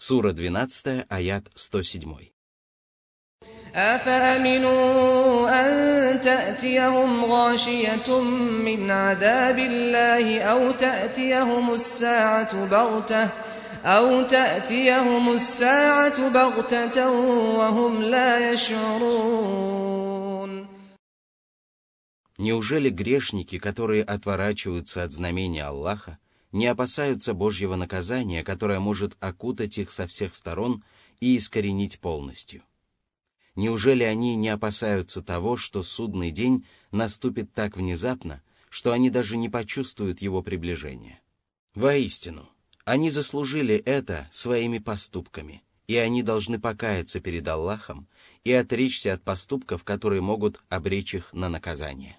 [0.00, 2.36] Сура 12, аят 107.
[3.74, 8.20] أفأمنوا أن تأتيهم غاشية
[8.66, 13.28] من عذاب الله أو تأتيهم الساعة بغتة
[13.84, 17.10] أو تأتيهم الساعة بغتة
[17.58, 19.96] وهم لا يشعرون
[22.38, 26.18] Неужели грешники, которые отворачиваются от знамения Аллаха,
[26.51, 30.83] не опасаются Божьего наказания, которое может окутать их со всех сторон
[31.19, 32.63] и искоренить полностью?
[33.55, 39.49] Неужели они не опасаются того, что судный день наступит так внезапно, что они даже не
[39.49, 41.19] почувствуют его приближения?
[41.75, 42.49] Воистину,
[42.85, 48.07] они заслужили это своими поступками, и они должны покаяться перед Аллахом
[48.45, 52.17] и отречься от поступков, которые могут обречь их на наказание.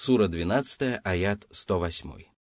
[0.00, 2.36] Сура 12, аят 108.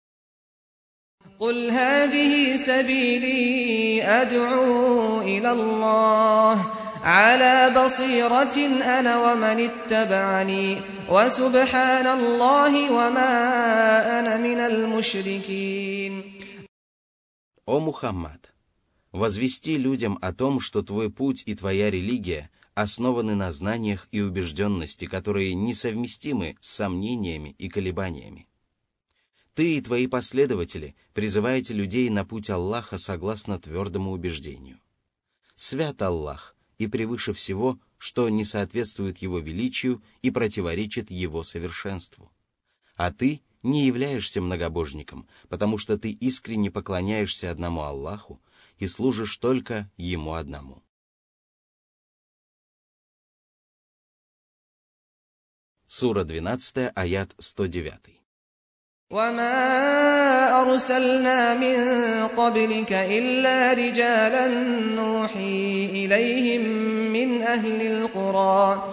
[1.39, 6.67] قل هذه سبيلي أدعو إلى الله
[7.03, 8.57] على بصيرة
[8.99, 13.33] أنا ومن اتبعني وسبحان الله وما
[14.21, 16.23] أنا من المشركين
[17.67, 18.53] О Мухаммад!
[19.13, 22.51] Возвести людям о том, что твой путь и твоя религия
[22.82, 28.48] основаны на знаниях и убежденности, которые несовместимы с сомнениями и колебаниями.
[29.54, 34.80] Ты и твои последователи призываете людей на путь Аллаха согласно твердому убеждению.
[35.56, 42.32] Свят Аллах и превыше всего, что не соответствует Его величию и противоречит Его совершенству.
[42.96, 48.42] А ты не являешься многобожником, потому что ты искренне поклоняешься одному Аллаху
[48.78, 50.82] и служишь только Ему одному.
[55.89, 58.25] Сура 12, аят 109.
[59.11, 61.79] وما أرسلنا من
[62.29, 64.47] قبلك إلا رجالا
[64.97, 66.63] نوحي إليهم
[67.13, 68.85] من أهل القرى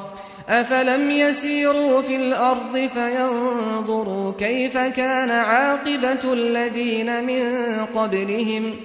[0.49, 7.45] أفلم يسيروا في الأرض فينظروا كيف كان عاقبة الذين من
[7.95, 8.75] قبلهم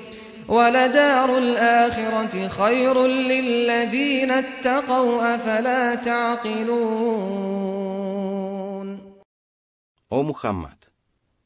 [0.50, 7.56] ولدار الآخرة خير للذين اتقوا أفلا تعقلون
[10.08, 10.90] О Мухаммад!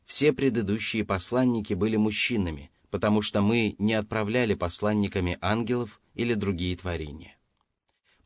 [0.05, 7.37] Все предыдущие посланники были мужчинами, потому что мы не отправляли посланниками ангелов или другие творения.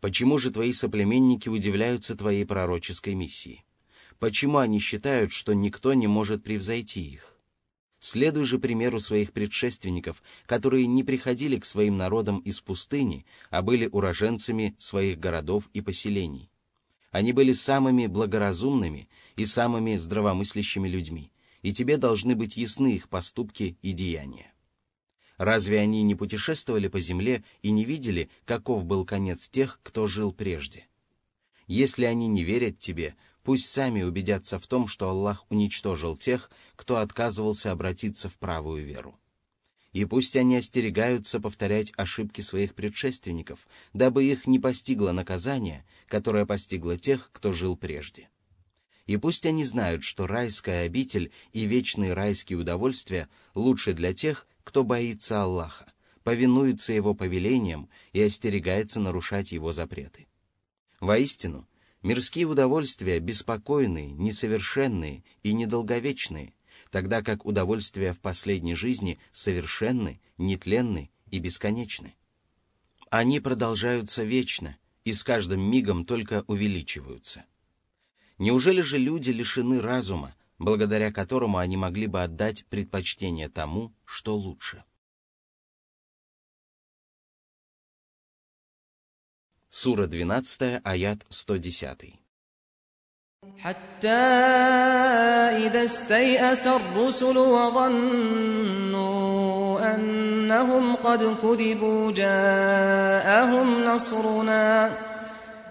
[0.00, 3.64] Почему же твои соплеменники удивляются твоей пророческой миссии?
[4.18, 7.27] Почему они считают, что никто не может превзойти их?
[7.99, 13.87] Следуй же примеру своих предшественников, которые не приходили к своим народам из пустыни, а были
[13.87, 16.49] уроженцами своих городов и поселений.
[17.11, 23.77] Они были самыми благоразумными и самыми здравомыслящими людьми, и тебе должны быть ясны их поступки
[23.81, 24.53] и деяния.
[25.37, 30.31] Разве они не путешествовали по земле и не видели, каков был конец тех, кто жил
[30.31, 30.85] прежде?
[31.65, 36.97] Если они не верят тебе, пусть сами убедятся в том, что Аллах уничтожил тех, кто
[36.97, 39.19] отказывался обратиться в правую веру.
[39.91, 46.97] И пусть они остерегаются повторять ошибки своих предшественников, дабы их не постигло наказание, которое постигло
[46.97, 48.29] тех, кто жил прежде.
[49.07, 54.83] И пусть они знают, что райская обитель и вечные райские удовольствия лучше для тех, кто
[54.83, 55.91] боится Аллаха,
[56.23, 60.27] повинуется Его повелениям и остерегается нарушать Его запреты.
[60.99, 61.67] Воистину,
[62.03, 66.53] мирские удовольствия беспокойные, несовершенные и недолговечные,
[66.91, 72.15] тогда как удовольствия в последней жизни совершенны, нетленны и бесконечны.
[73.09, 77.45] Они продолжаются вечно и с каждым мигом только увеличиваются.
[78.37, 84.83] Неужели же люди лишены разума, благодаря которому они могли бы отдать предпочтение тому, что лучше?
[89.70, 91.18] Сура 12, аят
[91.48, 92.24] 110.
[93.58, 94.08] حتى
[95.66, 98.74] إذا استيأس الرسل وظنوا
[99.94, 104.92] أنهم قد كذبوا جاءهم نصرنا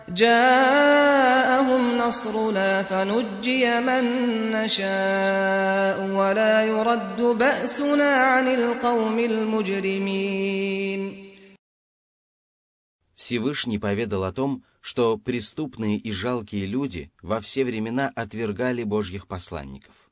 [0.09, 4.03] جاءهم نصرنا فنجي من
[4.51, 10.63] نشاء ولا يرد بأسنا عن القوم المجرمين
[13.18, 20.08] Всевышний поведал о том, что преступные и жалкие люди во все времена отвергали Божьих посланников.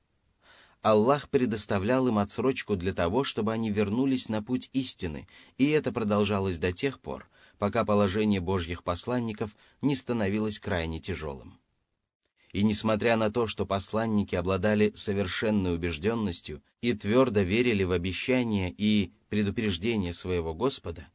[0.82, 6.58] Аллах предоставлял им отсрочку для того, чтобы они вернулись на путь истины, и это продолжалось
[6.58, 11.60] до тех пор, пока положение Божьих посланников не становилось крайне тяжелым.
[12.52, 19.12] И несмотря на то, что посланники обладали совершенной убежденностью и твердо верили в обещания и
[19.28, 21.06] предупреждения своего Господа,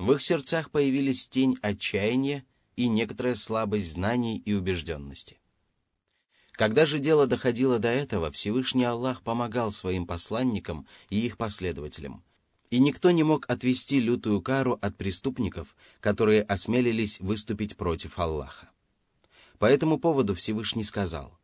[0.00, 5.38] в их сердцах появились тень отчаяния и некоторая слабость знаний и убежденности.
[6.52, 12.24] Когда же дело доходило до этого, Всевышний Аллах помогал своим посланникам и их последователям,
[12.70, 18.70] и никто не мог отвести лютую кару от преступников, которые осмелились выступить против Аллаха.
[19.58, 21.38] По этому поводу Всевышний сказал,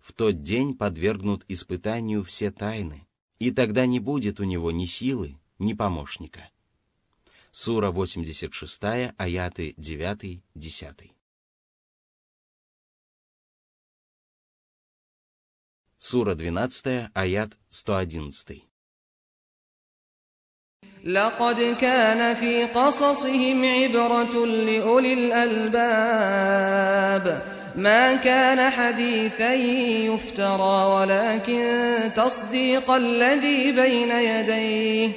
[0.00, 3.06] «В тот день подвергнут испытанию все тайны,
[3.38, 6.50] и тогда не будет у него ни силы, ни помощника».
[7.51, 11.11] Сура 86, аяты 9-10.
[15.97, 18.61] Сура 12, аят 111.
[21.05, 26.45] لقد كان في قصصهم عبرة لأولي الألباب
[27.75, 35.11] ما كان حديثا يفترى ولكن تصديق الذي بين يديه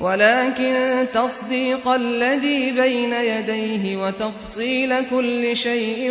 [0.00, 6.10] ولكن تصديق الذي بين يديه وتفصيل كل شيء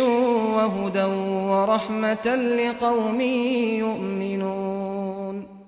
[0.56, 1.04] وهدى
[1.50, 3.20] ورحمة لقوم
[3.84, 5.58] يؤمنون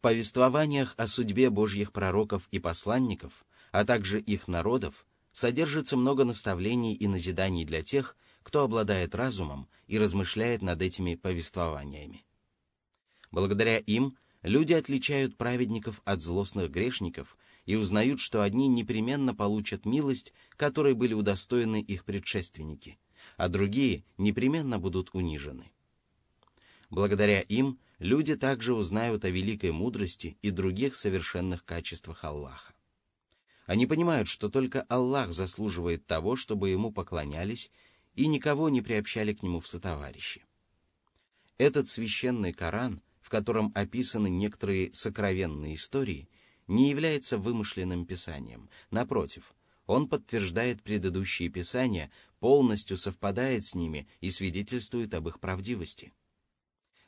[0.00, 6.94] В повествованиях о судьбе Божьих пророков и посланников, а также их народов, содержится много наставлений
[6.94, 12.24] и назиданий для тех, кто обладает разумом и размышляет над этими повествованиями.
[13.30, 20.33] Благодаря им люди отличают праведников от злостных грешников и узнают, что одни непременно получат милость,
[20.55, 22.97] которой были удостоены их предшественники,
[23.37, 25.71] а другие непременно будут унижены.
[26.89, 32.73] Благодаря им люди также узнают о великой мудрости и других совершенных качествах Аллаха.
[33.65, 37.71] Они понимают, что только Аллах заслуживает того, чтобы ему поклонялись
[38.13, 40.45] и никого не приобщали к нему в сотоварищи.
[41.57, 46.29] Этот священный Коран, в котором описаны некоторые сокровенные истории,
[46.67, 48.69] не является вымышленным писанием.
[48.91, 49.55] Напротив,
[49.87, 56.13] он подтверждает предыдущие писания, полностью совпадает с ними и свидетельствует об их правдивости.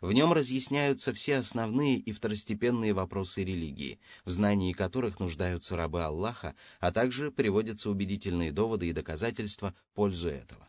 [0.01, 6.55] В нем разъясняются все основные и второстепенные вопросы религии, в знании которых нуждаются рабы Аллаха,
[6.79, 10.67] а также приводятся убедительные доводы и доказательства в пользу этого.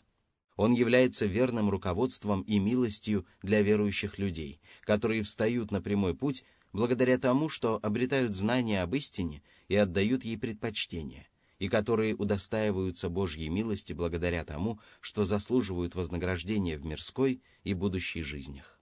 [0.58, 7.16] Он является верным руководством и милостью для верующих людей, которые встают на прямой путь благодаря
[7.16, 11.28] тому, что обретают знания об истине и отдают ей предпочтение,
[11.60, 18.80] и которые удостаиваются Божьей милости благодаря тому, что заслуживают вознаграждения в мирской и будущей жизнях.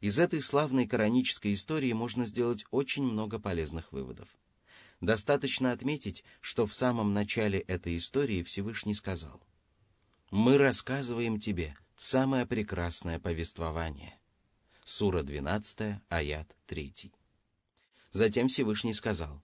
[0.00, 4.36] Из этой славной коранической истории можно сделать очень много полезных выводов.
[5.00, 9.46] Достаточно отметить, что в самом начале этой истории Всевышний сказал
[10.32, 14.18] «Мы рассказываем тебе самое прекрасное повествование».
[14.82, 17.12] Сура 12, аят 3.
[18.12, 19.42] Затем Всевышний сказал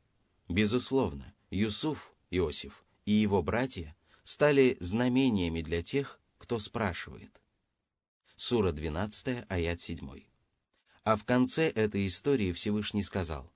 [0.49, 3.95] «Безусловно, Юсуф, Иосиф и его братья
[4.25, 7.39] стали знамениями для тех, кто спрашивает».
[8.37, 10.25] Сура 12, аят 7.
[11.05, 13.53] А в конце этой истории Всевышний сказал,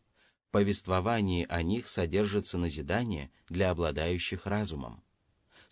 [0.48, 5.02] в повествовании о них содержится назидание для обладающих разумом.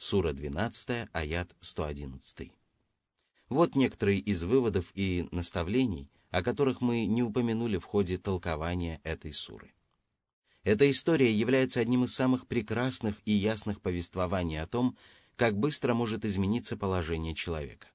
[0.02, 2.50] Сура 12, аят 111.
[3.50, 9.34] Вот некоторые из выводов и наставлений, о которых мы не упомянули в ходе толкования этой
[9.34, 9.74] суры.
[10.62, 14.96] Эта история является одним из самых прекрасных и ясных повествований о том,
[15.36, 17.88] как быстро может измениться положение человека.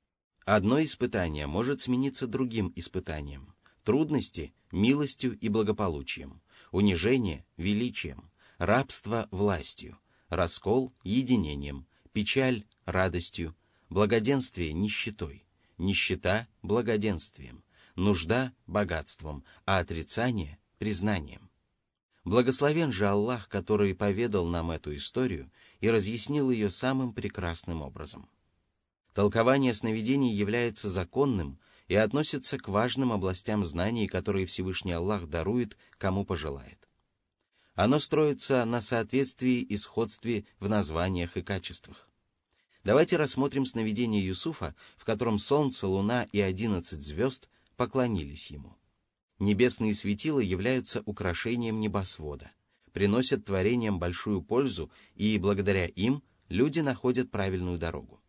[0.46, 6.40] Одно испытание может смениться другим испытанием, трудности– милостью и благополучием,
[6.72, 9.98] унижение– величием, рабство– властью,
[10.30, 13.58] раскол– единением, печаль– радостью,
[13.90, 15.46] благоденствие– нищетой,
[15.78, 17.62] нищета– благоденствием,
[17.98, 21.52] нужда– богатством, а отрицание– признанием.
[22.24, 28.30] Благословен же Аллах, который поведал нам эту историю и разъяснил ее самым прекрасным образом.
[29.14, 36.26] Толкование сновидений является законным– и относится к важным областям знаний, которые Всевышний Аллах дарует, кому
[36.26, 36.80] пожелает.
[37.76, 42.05] Оно строится на соответствии и сходстве в названиях и качествах.
[42.86, 48.78] Давайте рассмотрим сновидение Юсуфа, в котором солнце, луна и одиннадцать звезд поклонились ему.
[49.40, 52.52] Небесные светила являются украшением небосвода,
[52.94, 58.22] приносят творениям большую пользу, и благодаря им люди находят правильную дорогу.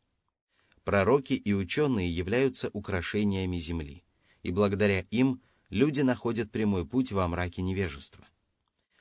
[0.84, 4.04] Пророки и ученые являются украшениями земли,
[4.42, 8.26] и благодаря им люди находят прямой путь во мраке невежества.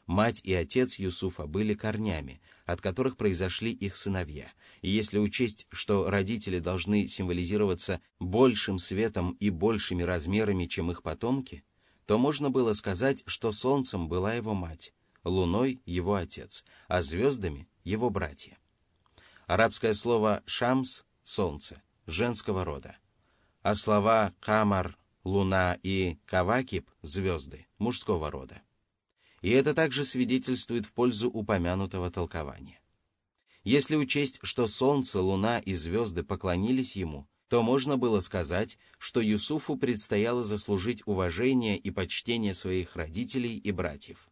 [0.06, 4.52] Мать и отец Юсуфа были корнями, от которых произошли их сыновья.
[4.82, 11.64] И если учесть, что родители должны символизироваться большим светом и большими размерами, чем их потомки,
[12.06, 14.94] то можно было сказать, что солнцем была его мать,
[15.24, 18.60] луной— его отец, а звездами— его братья.
[19.48, 22.98] Арабское слово «шамс»— солнце, женского рода,
[23.64, 28.62] а слова «камар»— луна и «кавакиб»— звезды, мужского рода.
[29.46, 32.80] И это также свидетельствует в пользу упомянутого толкования.
[33.64, 39.78] Если учесть, что солнце, луна и звезды поклонились ему, то можно было сказать, что Юсуфу
[39.78, 44.32] предстояло заслужить уважение и почтение своих родителей и братьев.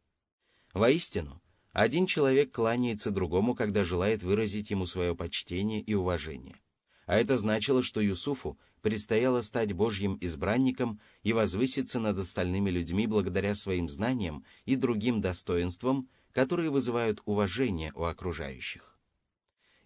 [0.74, 1.44] Воистину,
[1.74, 6.60] один человек кланяется другому, когда желает выразить ему свое почтение и уважение.
[7.06, 13.56] А это значило, что Юсуфу предстояло стать Божьим избранником и возвыситься над остальными людьми благодаря
[13.56, 19.00] своим знаниям и другим достоинствам, которые вызывают уважение у окружающих.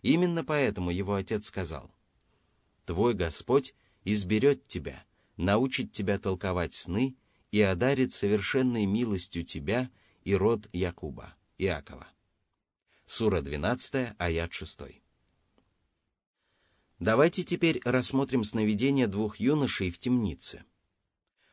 [0.02, 1.94] Именно поэтому его отец сказал,
[2.86, 5.06] «Твой Господь изберет тебя,
[5.38, 7.16] научит тебя толковать сны
[7.52, 9.92] и одарит совершенной милостью тебя
[10.24, 12.08] и род Якуба, Иакова».
[13.06, 14.80] Сура 12, аят 6.
[17.00, 20.64] Давайте теперь рассмотрим сновидение двух юношей в темнице.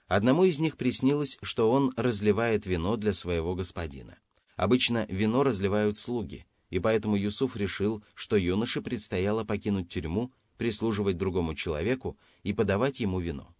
[0.06, 4.16] Одному из них приснилось, что он разливает вино для своего господина.
[4.56, 11.54] Обычно вино разливают слуги, и поэтому Юсуф решил, что юноше предстояло покинуть тюрьму, прислуживать другому
[11.54, 13.54] человеку и подавать ему вино.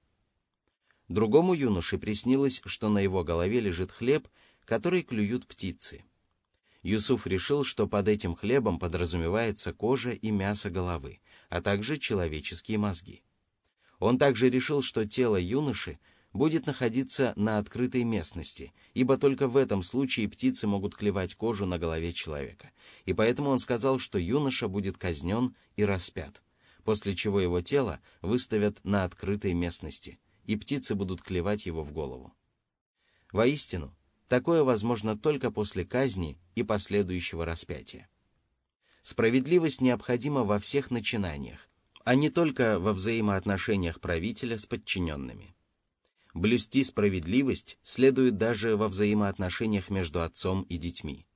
[1.09, 4.27] Другому юноше приснилось, что на его голове лежит хлеб,
[4.65, 6.05] который клюют птицы.
[6.83, 11.21] Юсуф решил, что под этим хлебом подразумевается кожа и мясо головы,
[11.55, 13.23] а также человеческие мозги.
[14.01, 16.01] Он также решил, что тело юноши
[16.33, 21.79] будет находиться на открытой местности, ибо только в этом случае птицы могут клевать кожу на
[21.79, 22.73] голове человека.
[23.05, 26.43] И поэтому он сказал, что юноша будет казнен и распят,
[26.83, 32.35] после чего его тело выставят на открытой местности, и птицы будут клевать его в голову.
[33.31, 33.95] Воистину,
[34.27, 38.09] Такое возможно только после казни и последующего распятия.
[39.05, 41.69] Справедливость необходима во всех начинаниях,
[42.05, 45.55] а не только во взаимоотношениях правителя с подчиненными.
[46.33, 51.27] Блюсти справедливость следует даже во взаимоотношениях между отцом и детьми.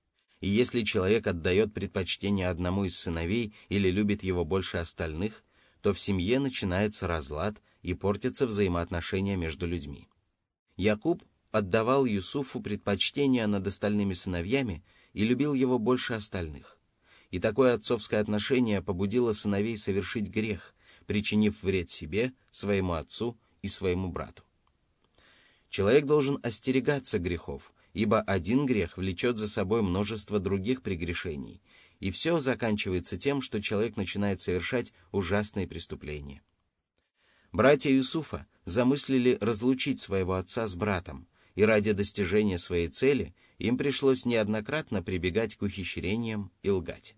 [0.41, 5.45] И если человек отдает предпочтение одному из сыновей или любит его больше остальных,
[5.83, 10.09] то в семье начинается разлад и портятся взаимоотношения между людьми.
[10.79, 14.83] Якуб отдавал Юсуфу предпочтение над остальными сыновьями
[15.13, 16.78] и любил его больше остальных.
[17.31, 20.75] И такое отцовское отношение побудило сыновей совершить грех,
[21.07, 24.45] причинив вред себе, своему отцу и своему брату.
[25.69, 31.61] Человек должен остерегаться грехов, ибо один грех влечет за собой множество других прегрешений,
[32.01, 36.43] и все заканчивается тем, что человек начинает совершать ужасные преступления.
[37.53, 44.25] Братья Юсуфа замыслили разлучить своего отца с братом, и ради достижения своей цели им пришлось
[44.25, 47.17] неоднократно прибегать к ухищрениям и лгать.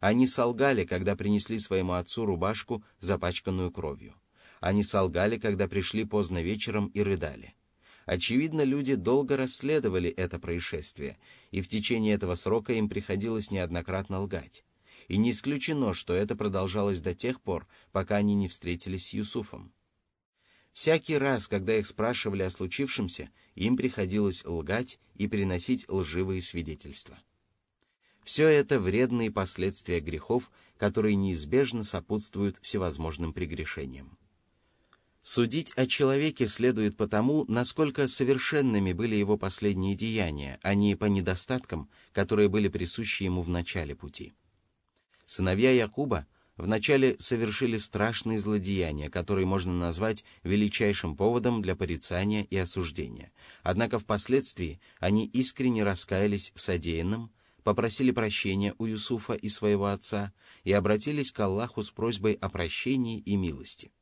[0.00, 4.14] Они солгали, когда принесли своему отцу рубашку, запачканную кровью.
[4.60, 7.54] Они солгали, когда пришли поздно вечером и рыдали.
[8.06, 11.18] Очевидно, люди долго расследовали это происшествие,
[11.50, 14.64] и в течение этого срока им приходилось неоднократно лгать.
[15.08, 19.72] И не исключено, что это продолжалось до тех пор, пока они не встретились с Юсуфом.
[20.72, 27.18] Всякий раз, когда их спрашивали о случившемся, им приходилось лгать и приносить лживые свидетельства.
[28.28, 34.18] Все это вредные последствия грехов, которые неизбежно сопутствуют всевозможным прегрешениям.
[35.22, 41.88] Судить о человеке следует потому, насколько совершенными были его последние деяния, а не по недостаткам,
[42.12, 44.34] которые были присущи ему в начале пути.
[45.24, 46.26] Сыновья Якуба–
[46.58, 53.32] вначале совершили страшные злодеяния, которые можно назвать величайшим поводом для порицания и осуждения.
[53.62, 57.30] Однако впоследствии они искренне раскаялись в содеянном,
[57.68, 60.32] попросили прощения у Юсуфа и своего отца
[60.64, 63.92] и обратились к Аллаху с просьбой о прощении и милости.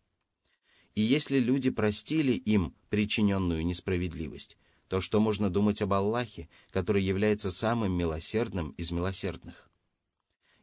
[0.94, 4.56] И если люди простили им причиненную несправедливость,
[4.86, 9.68] то что можно думать об Аллахе, который является самым милосердным из милосердных?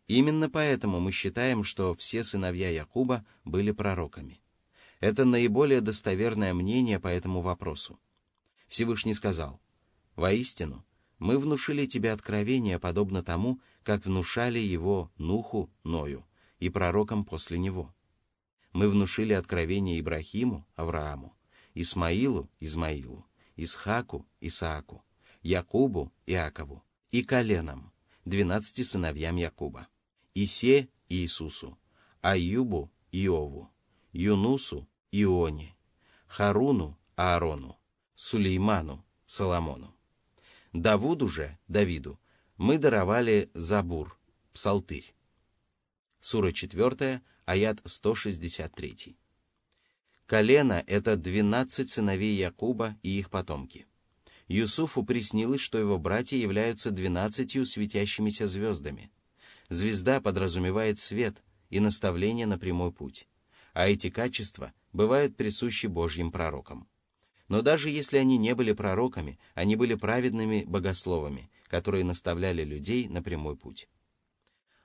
[0.08, 4.40] Именно поэтому мы считаем, что все сыновья Якуба были пророками.
[5.02, 8.00] Это наиболее достоверное мнение по этому вопросу.
[8.70, 9.60] Всевышний сказал,
[10.16, 10.86] «Воистину,
[11.24, 16.26] мы внушили тебе откровение, подобно тому, как внушали его Нуху, Ною,
[16.60, 17.96] и пророкам после него.
[18.74, 21.34] Мы внушили откровение Ибрахиму, Аврааму,
[21.76, 23.26] Исмаилу, Измаилу,
[23.56, 25.02] Исхаку, Исааку,
[25.44, 27.94] Якубу, Иакову, и коленам,
[28.26, 29.88] двенадцати сыновьям Якуба,
[30.36, 31.78] Исе, Иисусу,
[32.20, 33.72] Аюбу, Иову,
[34.12, 35.74] Юнусу, Ионе,
[36.28, 37.78] Харуну, Аарону,
[38.14, 39.93] Сулейману, Соломону.
[40.74, 42.20] Давуду же, Давиду,
[42.58, 44.18] мы даровали Забур,
[44.54, 45.14] Псалтырь.
[46.20, 49.16] Сура 4, аят 163.
[50.26, 53.86] Колено— это двенадцать сыновей Якуба и их потомки.
[54.48, 59.12] Юсуфу приснилось, что его братья являются двенадцатью светящимися звездами.
[59.70, 63.28] Звезда подразумевает свет и наставление на прямой путь,
[63.74, 66.88] а эти качества бывают присущи Божьим пророкам.
[67.48, 73.22] Но даже если они не были пророками, они были праведными богословами, которые наставляли людей на
[73.22, 73.88] прямой путь.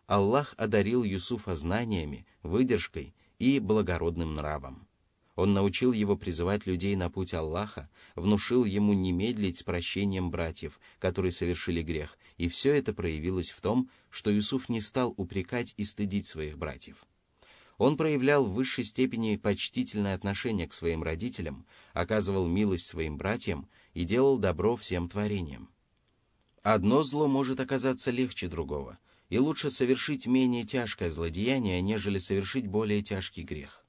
[0.07, 4.89] Аллах одарил Юсуфа знаниями, выдержкой и благородным нравом.
[5.39, 10.81] Он научил его призывать людей на путь Аллаха, внушил ему не медлить с прощением братьев,
[10.99, 15.85] которые совершили грех, и все это проявилось в том, что Юсуф не стал упрекать и
[15.85, 17.07] стыдить своих братьев.
[17.79, 24.05] Он проявлял в высшей степени почтительное отношение к своим родителям, оказывал милость своим братьям и
[24.05, 25.71] делал добро всем творениям.
[26.65, 33.01] Одно зло может оказаться легче другого, и лучше совершить менее тяжкое злодеяние, нежели совершить более
[33.01, 33.85] тяжкий грех.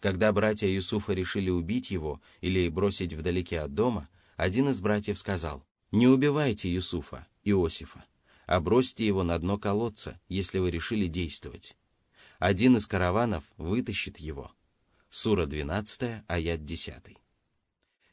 [0.00, 5.64] Когда братья Юсуфа решили убить его или бросить вдалеке от дома, один из братьев сказал,
[5.90, 8.04] «Не убивайте Юсуфа, Иосифа,
[8.46, 11.76] а бросьте его на дно колодца, если вы решили действовать.
[12.38, 14.52] Один из караванов вытащит его».
[15.08, 17.16] Сура 12, аят 10.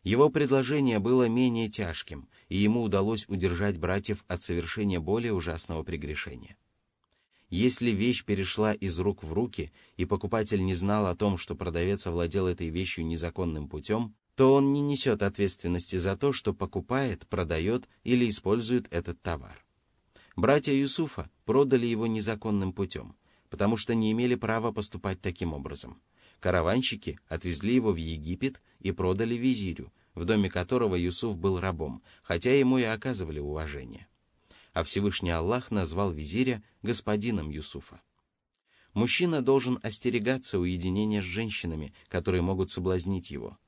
[0.03, 6.58] Его предложение было менее тяжким, и ему удалось удержать братьев от совершения более ужасного прегрешения.
[7.50, 12.08] Если вещь перешла из рук в руки, и покупатель не знал о том, что продавец
[12.08, 17.88] овладел этой вещью незаконным путем, то он не несет ответственности за то, что покупает, продает
[18.03, 19.63] или использует этот товар.
[20.36, 23.15] Братья Юсуфа продали его незаконным путем,
[23.54, 26.02] потому что не имели права поступать таким образом.
[26.40, 32.58] Караванщики отвезли его в Египет и продали визирю, в доме которого Юсуф был рабом, хотя
[32.58, 34.08] ему и оказывали уважение
[34.74, 38.02] а Всевышний Аллах назвал визиря господином Юсуфа.
[38.96, 43.60] Мужчина должен остерегаться уединения с женщинами, которые могут соблазнить его.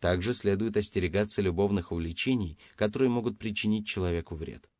[0.00, 4.70] Также следует остерегаться любовных увлечений, которые могут причинить человеку вред.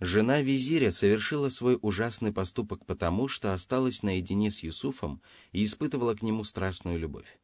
[0.00, 5.20] Жена визиря совершила свой ужасный поступок потому, что осталась наедине с Юсуфом
[5.52, 7.38] и испытывала к нему страстную любовь.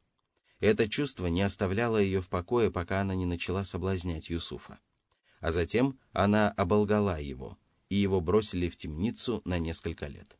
[0.60, 4.78] Это чувство не оставляло ее в покое, пока она не начала соблазнять Юсуфа.
[5.40, 7.58] А затем она оболгала его,
[7.90, 10.38] и его бросили в темницу на несколько лет.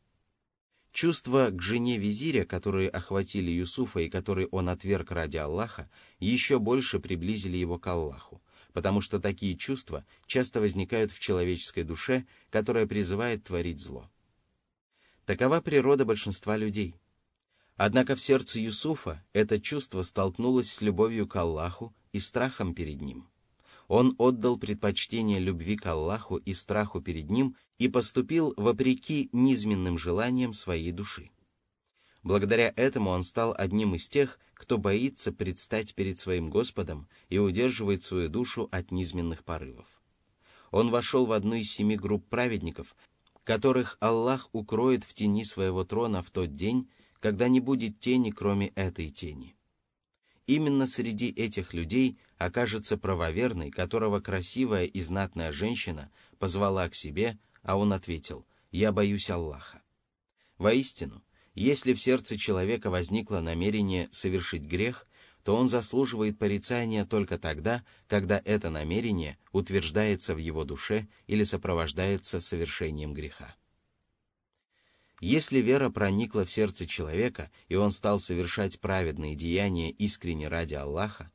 [0.91, 6.99] Чувства к жене визиря, которые охватили Юсуфа и которые он отверг ради Аллаха, еще больше
[6.99, 8.41] приблизили его к Аллаху,
[8.77, 14.07] потому что такие чувства часто возникают в человеческой душе, которая призывает творить зло.
[15.25, 16.93] Такова природа большинства людей.
[17.75, 23.27] Однако в сердце Юсуфа это чувство столкнулось с любовью к Аллаху и страхом перед ним–
[23.87, 30.53] он отдал предпочтение любви к Аллаху и страху перед Ним и поступил вопреки низменным желаниям
[30.53, 31.31] своей души.
[32.21, 38.03] Благодаря этому он стал одним из тех, кто боится предстать перед своим Господом и удерживает
[38.03, 39.87] свою душу от низменных порывов.
[40.71, 42.95] Он вошел в одну из семи групп праведников,
[43.43, 46.89] которых Аллах укроет в тени своего трона в тот день,
[47.19, 49.55] когда не будет тени, кроме этой тени.
[50.47, 57.77] Именно среди этих людей окажется правоверный, которого красивая и знатная женщина позвала к себе, а
[57.77, 59.81] он ответил «Я боюсь Аллаха».
[60.57, 61.21] Воистину,
[61.63, 65.07] если в сердце человека возникло намерение совершить грех,
[65.43, 72.41] то он заслуживает порицания только тогда, когда это намерение утверждается в его душе или сопровождается
[72.41, 73.55] совершением греха.
[75.19, 81.31] Если вера проникла в сердце человека, и он стал совершать праведные деяния искренне ради Аллаха,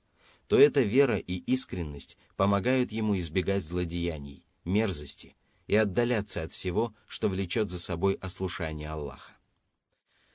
[0.46, 5.34] то эта вера и искренность помогают ему избегать злодеяний, мерзости
[5.66, 9.31] и отдаляться от всего, что влечет за собой ослушание Аллаха.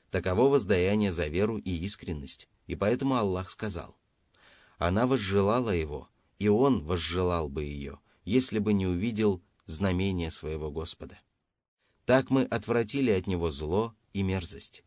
[0.10, 3.98] Таково воздаяние за веру и искренность, и поэтому Аллах сказал,
[4.78, 6.08] «Она возжелала его,
[6.40, 11.20] и он возжелал бы ее, если бы не увидел знамения своего Господа».
[12.06, 14.84] Так мы отвратили от него зло и мерзость.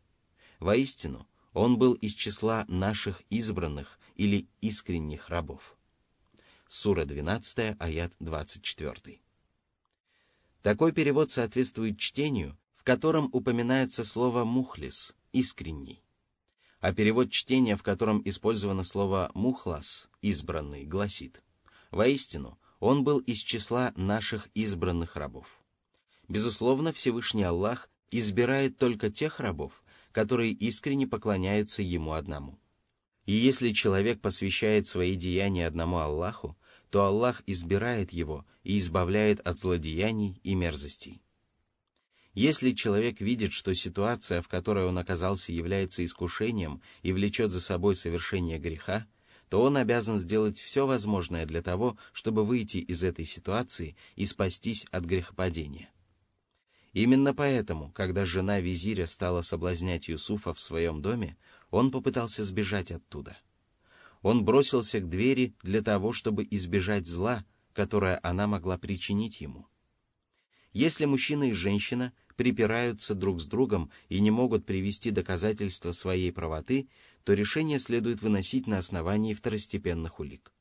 [0.59, 5.77] Воистину, он был из числа наших избранных или искренних рабов.
[6.67, 9.21] Сура 12, аят 24.
[10.63, 16.03] Такой перевод соответствует чтению, в котором упоминается слово «мухлис»— «искренний».
[16.81, 21.43] А перевод чтения, в котором использовано слово «мухлас»— «избранный», гласит
[21.91, 25.63] «Воистину, он был из числа наших избранных рабов.
[26.27, 32.59] Безусловно, Всевышний Аллах избирает только тех рабов, которые искренне поклоняются Ему одному.
[33.27, 36.57] И если человек посвящает свои деяния одному Аллаху,
[36.89, 41.21] то Аллах избирает его и избавляет от злодеяний и мерзостей.
[42.35, 47.97] Если человек видит, что ситуация, в которой он оказался, является искушением и влечет за собой
[47.97, 49.07] совершение греха,
[49.49, 54.87] то он обязан сделать все возможное для того, чтобы выйти из этой ситуации и спастись
[54.93, 55.91] от грехопадения.
[56.93, 61.37] Именно поэтому, когда жена визиря стала соблазнять Юсуфа в своем доме,
[61.71, 63.37] он попытался сбежать оттуда.
[64.23, 69.70] Он бросился к двери для того, чтобы избежать зла, которое она могла причинить ему.
[70.73, 76.89] Если мужчина и женщина припираются друг с другом и не могут привести доказательства своей правоты,
[77.25, 80.53] то решение следует выносить на основании второстепенных улик.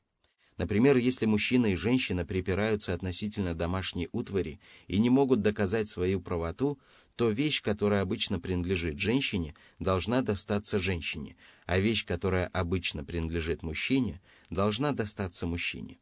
[0.56, 6.78] Например, если мужчина и женщина припираются относительно домашней утвари и не могут доказать свою правоту,
[7.16, 14.20] то вещь, которая обычно принадлежит женщине, должна достаться женщине, а вещь, которая обычно принадлежит мужчине,
[14.50, 15.98] должна достаться мужчине.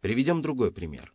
[0.00, 1.12] Приведем другой пример.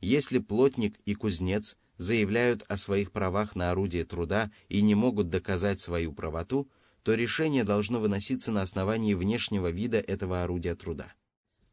[0.00, 5.80] Если плотник и кузнец заявляют о своих правах на орудие труда и не могут доказать
[5.80, 6.70] свою правоту,
[7.02, 11.12] то решение должно выноситься на основании внешнего вида этого орудия труда.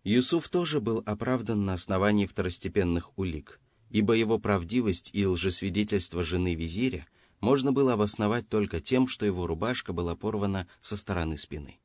[0.03, 3.59] Юсуф тоже был оправдан на основании второстепенных улик,
[3.89, 7.07] ибо его правдивость и лжесвидетельство жены визиря
[7.41, 11.79] можно было обосновать только тем, что его рубашка была порвана со стороны спины.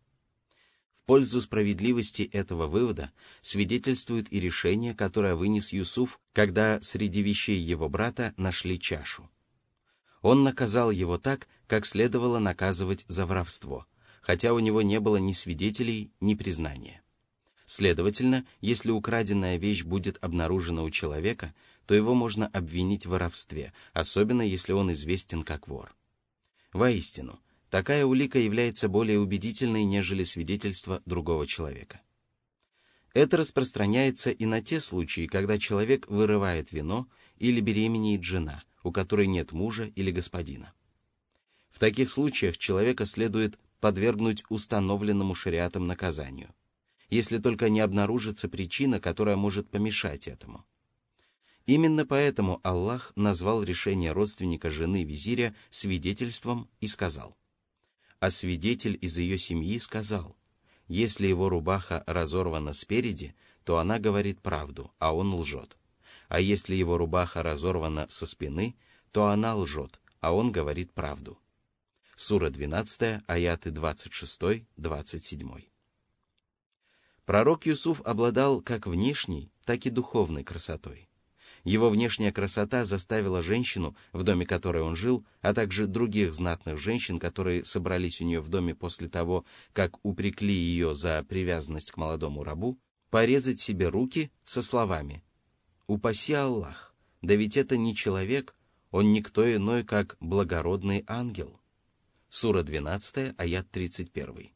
[1.10, 8.32] Пользу справедливости этого вывода свидетельствует и решение, которое вынес Юсуф, когда среди вещей его брата
[8.36, 9.28] нашли чашу.
[10.22, 13.86] Он наказал его так, как следовало наказывать за воровство,
[14.22, 17.02] хотя у него не было ни свидетелей, ни признания.
[17.66, 24.42] Следовательно, если украденная вещь будет обнаружена у человека, то его можно обвинить в воровстве, особенно
[24.42, 25.92] если он известен как вор.
[26.72, 32.02] Воистину, такая улика является более убедительной, нежели свидетельство другого человека.
[33.14, 39.26] Это распространяется и на те случаи, когда человек вырывает вино или беременеет жена, у которой
[39.26, 40.72] нет мужа или господина.
[41.70, 46.54] В таких случаях человека следует подвергнуть установленному шариатом наказанию,
[47.08, 50.64] если только не обнаружится причина, которая может помешать этому.
[51.66, 57.36] Именно поэтому Аллах назвал решение родственника жены визиря свидетельством и сказал,
[58.20, 60.36] а свидетель из ее семьи сказал,
[60.86, 65.76] если его рубаха разорвана спереди, то она говорит правду, а он лжет.
[66.28, 68.76] А если его рубаха разорвана со спины,
[69.10, 71.38] то она лжет, а он говорит правду.
[72.14, 75.64] Сура 12, аяты 26-27.
[77.24, 81.09] Пророк Юсуф обладал как внешней, так и духовной красотой.
[81.64, 87.18] Его внешняя красота заставила женщину, в доме которой он жил, а также других знатных женщин,
[87.18, 92.44] которые собрались у нее в доме после того, как упрекли ее за привязанность к молодому
[92.44, 92.78] рабу,
[93.10, 95.22] порезать себе руки со словами
[95.86, 98.54] «Упаси Аллах, да ведь это не человек,
[98.90, 101.60] он никто иной, как благородный ангел».
[102.28, 104.52] Сура 12, аят 31.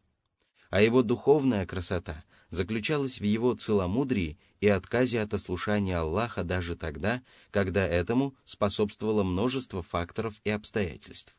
[0.70, 7.22] А его духовная красота заключалась в его целомудрии и отказе от ослушания Аллаха даже тогда,
[7.50, 11.36] когда этому способствовало множество факторов и обстоятельств.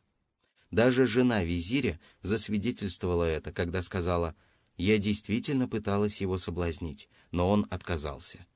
[0.70, 4.36] Даже жена визиря засвидетельствовала это, когда сказала
[4.76, 8.46] «Я действительно пыталась его соблазнить, но он отказался».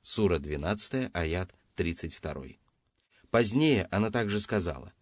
[0.00, 2.34] Сура 12, аят 32.
[3.30, 4.92] Позднее она также сказала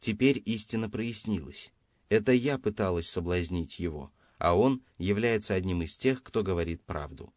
[0.00, 1.72] «Теперь истина прояснилась.
[2.08, 7.32] Это я пыталась соблазнить его, а он является одним из тех, кто говорит правду.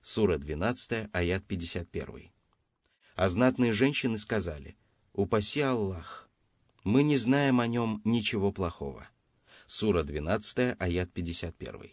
[0.00, 2.30] Сура 12, аят 51.
[3.14, 4.76] А знатные женщины сказали,
[5.12, 6.28] «Упаси Аллах,
[6.84, 9.08] мы не знаем о нем ничего плохого».
[9.66, 11.90] Сура 12, аят 51.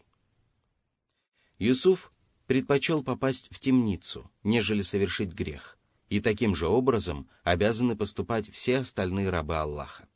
[1.57, 2.11] Юсуф
[2.47, 5.77] предпочел попасть в темницу, нежели совершить грех,
[6.09, 10.07] и таким же образом обязаны поступать все остальные рабы Аллаха.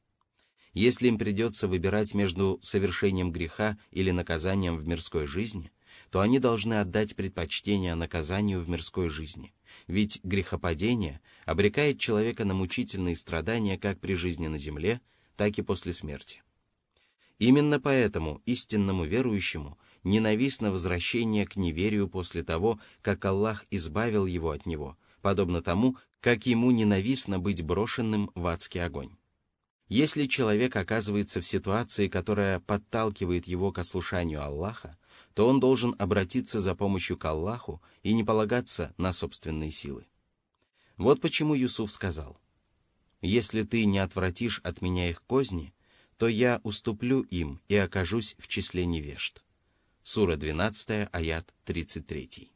[0.73, 5.71] Если им придется выбирать между совершением греха или наказанием в мирской жизни,
[6.11, 9.53] то они должны отдать предпочтение наказанию в мирской жизни,
[9.87, 15.01] ведь грехопадение обрекает человека на мучительные страдания как при жизни на земле,
[15.35, 16.43] так и после смерти.
[17.37, 24.65] Именно поэтому истинному верующему ненавистно возвращение к неверию после того, как Аллах избавил его от
[24.65, 29.15] него, подобно тому, как ему ненавистно быть брошенным в адский огонь.
[29.87, 34.97] Если человек оказывается в ситуации, которая подталкивает его к ослушанию Аллаха,
[35.39, 40.05] то он должен обратиться за помощью к Аллаху и не полагаться на собственные силы.
[40.97, 42.41] Вот почему Юсуф сказал,
[43.21, 45.73] «Если ты не отвратишь от меня их козни,
[46.17, 49.41] то я уступлю им и окажусь в числе невежд».
[50.03, 52.51] Сура 12, аят 33.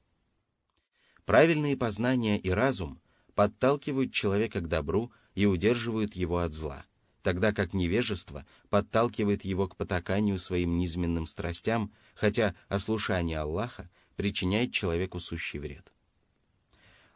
[1.24, 3.02] Правильные познания и разум
[3.34, 6.84] подталкивают человека к добру и удерживают его от зла,
[7.24, 15.20] тогда как невежество подталкивает его к потаканию своим низменным страстям, хотя ослушание Аллаха причиняет человеку
[15.20, 15.92] сущий вред.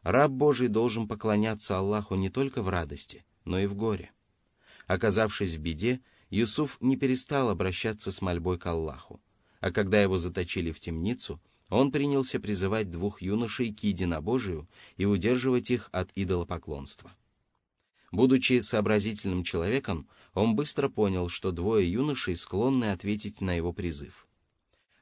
[0.02, 4.12] Раб Божий должен поклоняться Аллаху не только в радости, но и в горе.
[4.88, 9.22] Оказавшись в беде, Юсуф не перестал обращаться с мольбой к Аллаху,
[9.60, 15.70] а когда его заточили в темницу, он принялся призывать двух юношей к единобожию и удерживать
[15.70, 17.12] их от идолопоклонства.
[18.12, 24.28] Будучи сообразительным человеком, он быстро понял, что двое юношей склонны ответить на его призыв.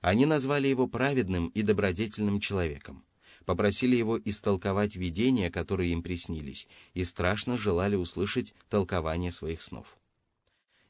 [0.02, 3.04] Они назвали его праведным и добродетельным человеком,
[3.46, 9.98] попросили его истолковать видения, которые им приснились, и страшно желали услышать толкование своих снов.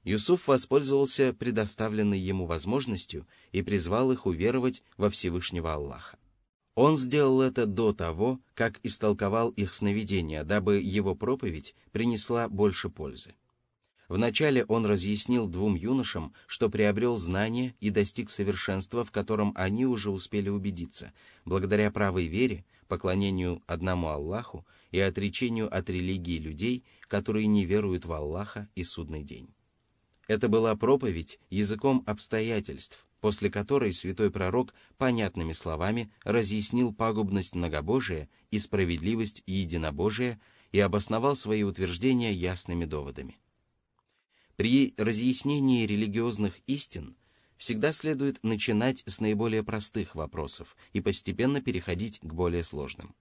[0.03, 6.17] Юсуф воспользовался предоставленной ему возможностью и призвал их уверовать во Всевышнего Аллаха.
[6.75, 13.33] Он сделал это до того, как истолковал их сновидения, дабы его проповедь принесла больше пользы.
[14.09, 20.11] Вначале он разъяснил двум юношам, что приобрел знание и достиг совершенства, в котором они уже
[20.11, 21.11] успели убедиться,
[21.43, 28.11] благодаря правой вере, поклонению одному Аллаху и отречению от религии людей, которые не веруют в
[28.11, 29.49] Аллаха и судный день.
[30.27, 38.59] Это была проповедь языком обстоятельств, после которой святой пророк понятными словами разъяснил пагубность многобожия и
[38.59, 40.39] справедливость единобожия
[40.71, 43.39] и обосновал свои утверждения ясными доводами.
[44.57, 47.17] При разъяснении религиозных истин
[47.57, 53.15] всегда следует начинать с наиболее простых вопросов и постепенно переходить к более сложным.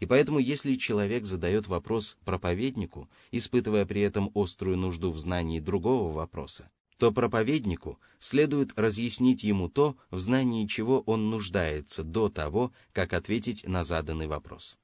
[0.00, 6.12] И поэтому, если человек задает вопрос проповеднику, испытывая при этом острую нужду в знании другого
[6.12, 13.14] вопроса, то проповеднику следует разъяснить ему то, в знании чего он нуждается до того, как
[13.14, 14.76] ответить на заданный вопрос.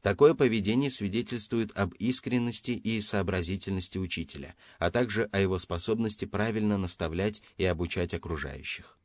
[0.00, 7.42] Такое поведение свидетельствует об искренности и сообразительности учителя, а также о его способности правильно наставлять
[7.58, 8.97] и обучать окружающих.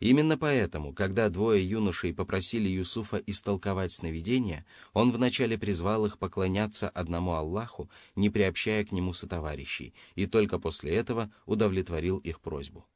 [0.00, 7.32] Именно поэтому, когда двое юношей попросили Юсуфа истолковать сновидения, он вначале призвал их поклоняться одному
[7.32, 12.86] Аллаху, не приобщая к нему сотоварищей, и только после этого удовлетворил их просьбу.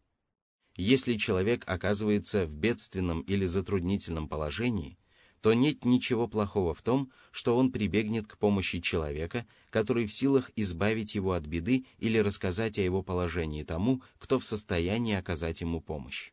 [0.77, 4.99] Если человек оказывается в бедственном или затруднительном положении,
[5.41, 10.51] то нет ничего плохого в том, что он прибегнет к помощи человека, который в силах
[10.57, 15.81] избавить его от беды или рассказать о его положении тому, кто в состоянии оказать ему
[15.81, 16.33] помощь.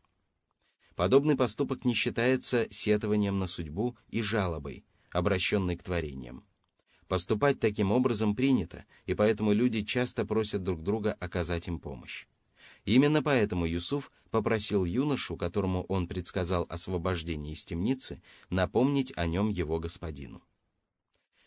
[0.96, 6.42] Подобный поступок не считается сетованием на судьбу и жалобой, обращенной к творениям.
[7.06, 12.26] Поступать таким образом принято, и поэтому люди часто просят друг друга оказать им помощь.
[12.86, 19.78] Именно поэтому Юсуф попросил юношу, которому он предсказал освобождение из темницы, напомнить о нем его
[19.78, 20.42] господину.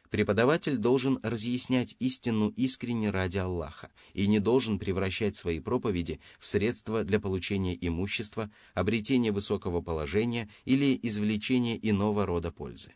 [0.10, 7.04] Преподаватель должен разъяснять истину искренне ради Аллаха и не должен превращать свои проповеди в средства
[7.04, 12.94] для получения имущества, обретения высокого положения или извлечения иного рода пользы.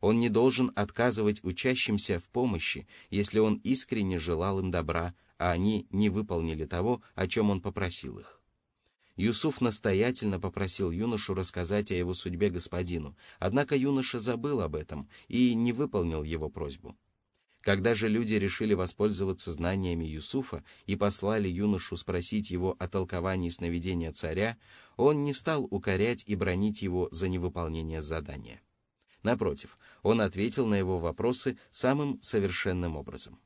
[0.00, 5.88] Он не должен отказывать учащимся в помощи, если он искренне желал им добра, а они
[5.90, 8.35] не выполнили того, о чем он попросил их.
[9.16, 15.54] Юсуф настоятельно попросил юношу рассказать о его судьбе господину, однако юноша забыл об этом и
[15.54, 16.96] не выполнил его просьбу.
[17.62, 24.12] Когда же люди решили воспользоваться знаниями Юсуфа и послали юношу спросить его о толковании сновидения
[24.12, 24.56] царя,
[24.96, 28.62] он не стал укорять и бронить его за невыполнение задания.
[29.24, 33.40] Напротив, он ответил на его вопросы самым совершенным образом.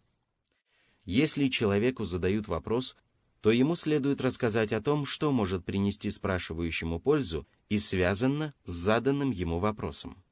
[1.06, 2.96] Если человеку задают вопрос,
[3.40, 9.31] то ему следует рассказать о том, что может принести спрашивающему пользу и связано с заданным
[9.31, 10.22] ему вопросом.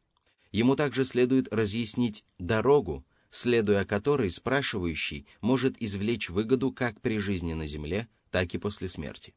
[0.53, 7.66] Ему также следует разъяснить дорогу, следуя которой спрашивающий может извлечь выгоду как при жизни на
[7.66, 9.35] земле, так и после смерти.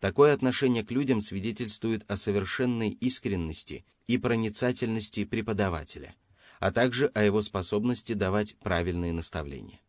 [0.00, 6.14] Такое отношение к людям свидетельствует о совершенной искренности и проницательности преподавателя,
[6.60, 9.80] а также о его способности давать правильные наставления.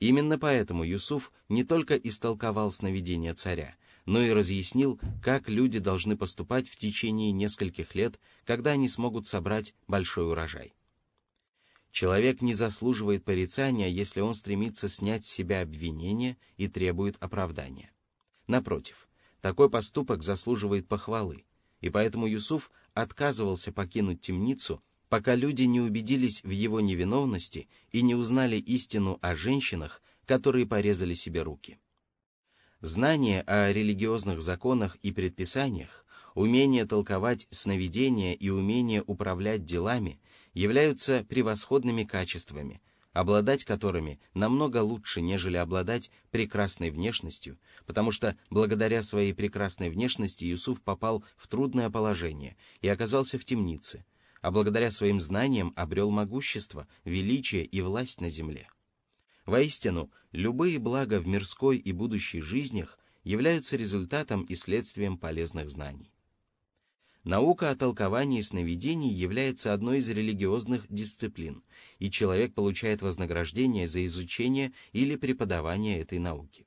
[0.00, 3.76] Именно поэтому Юсуф не только истолковал сновидение царя,
[4.06, 9.74] но и разъяснил, как люди должны поступать в течение нескольких лет, когда они смогут собрать
[9.86, 10.74] большой урожай.
[11.90, 17.92] Человек не заслуживает порицания, если он стремится снять с себя обвинения и требует оправдания.
[18.46, 19.08] Напротив,
[19.44, 21.44] Такой поступок заслуживает похвалы,
[21.82, 24.82] и поэтому Юсуф отказывался покинуть темницу,
[25.14, 31.14] пока люди не убедились в его невиновности и не узнали истину о женщинах, которые порезали
[31.14, 31.78] себе руки.
[32.80, 40.18] Знание о религиозных законах и предписаниях, умение толковать сновидения и умение управлять делами
[40.52, 49.32] являются превосходными качествами– обладать которыми намного лучше, нежели обладать прекрасной внешностью, потому что благодаря своей
[49.32, 54.04] прекрасной внешности Юсуф попал в трудное положение и оказался в темнице,
[54.44, 58.68] а благодаря своим знаниям обрел могущество, величие и власть на земле.
[59.46, 66.12] Воистину, любые блага в мирской и будущей жизнях являются результатом и следствием полезных знаний.
[67.22, 71.64] Наука о толковании сновидений является одной из религиозных дисциплин,
[71.98, 76.66] и человек получает вознаграждение за изучение или преподавание этой науки.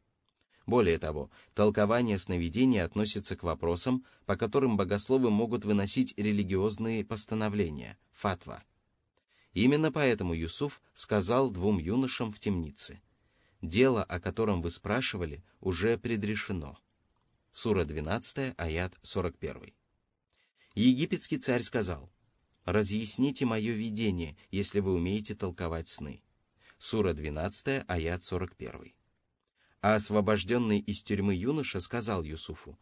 [0.67, 8.63] Более того, толкование сновидений относится к вопросам, по которым богословы могут выносить религиозные постановления, фатва.
[9.53, 13.01] Именно поэтому Юсуф сказал двум юношам в темнице,
[13.61, 16.77] «Дело, о котором вы спрашивали, уже предрешено».
[17.53, 19.73] Сура 12, аят 41.
[20.75, 22.11] Египетский царь сказал,
[22.65, 26.21] «Разъясните мое видение, если вы умеете толковать сны».
[26.77, 28.96] Сура 12, аят 41.
[29.81, 32.77] А освобожденный из тюрьмы юноша сказал Юсуфу,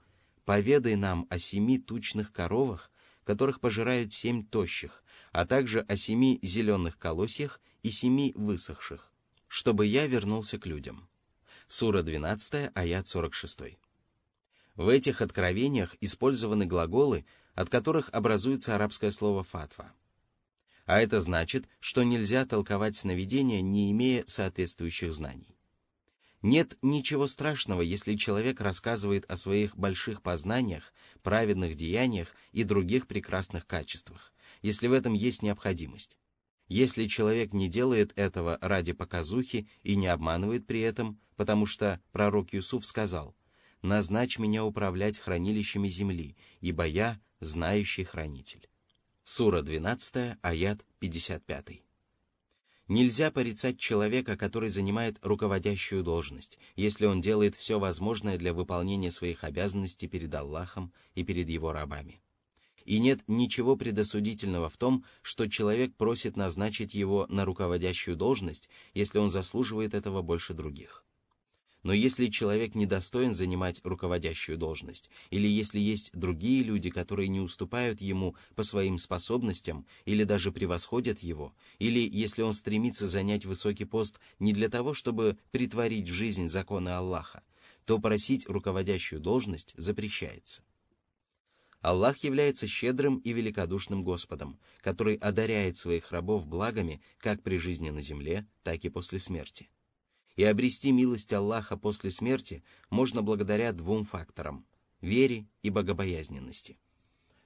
[0.45, 2.91] «Поведай нам о семи тучных коровах,
[3.23, 9.11] которых пожирают семь тощих, а также о семи зеленых колосьях и семи высохших,
[9.47, 11.09] чтобы я вернулся к людям».
[11.67, 13.77] Сура 12, аят 46.
[14.75, 19.91] В этих откровениях использованы глаголы, от которых образуется арабское слово «фатва».
[20.85, 25.54] А это значит, что нельзя толковать сновидения, не имея соответствующих знаний.
[26.45, 33.65] Нет ничего страшного, если человек рассказывает о своих больших познаниях, праведных деяниях и других прекрасных
[33.65, 34.31] качествах,
[34.61, 36.19] если в этом есть необходимость.
[36.67, 42.53] Если человек не делает этого ради показухи и не обманывает при этом, потому что пророк
[42.53, 43.35] Юсуф сказал–
[43.81, 48.69] назначь меня управлять хранилищами земли, ибо я знающий хранитель».
[49.23, 51.84] Сура 12, аят 55.
[52.87, 59.43] Нельзя порицать человека, который занимает руководящую должность, если он делает все возможное для выполнения своих
[59.43, 62.21] обязанностей перед Аллахом и перед его рабами.
[62.83, 69.17] И нет ничего предосудительного в том, что человек просит назначить его на руководящую должность, если
[69.17, 71.03] он заслуживает этого больше других.
[71.85, 78.01] Но если человек недостоин занимать руководящую должность, или если есть другие люди, которые не уступают
[78.01, 84.19] ему по своим способностям или даже превосходят его, или если он стремится занять высокий пост
[84.39, 87.43] не для того, чтобы притворить в жизнь законы Аллаха,
[87.85, 90.63] то просить руководящую должность запрещается.
[91.81, 98.01] Аллах является щедрым и великодушным Господом, который одаряет своих рабов благами как при жизни на
[98.01, 99.69] земле, так и после смерти
[100.35, 104.65] и обрести милость Аллаха после смерти можно благодаря двум факторам–
[105.01, 106.77] вере и богобоязненности.